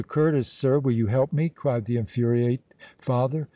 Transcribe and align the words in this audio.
Curtis, 0.07 0.47
sir—will 0.49 0.93
you 0.93 1.05
help 1.05 1.31
me?" 1.31 1.47
cried 1.47 1.85
the 1.85 1.97
infuriate 1.97 2.73
father. 2.97 3.47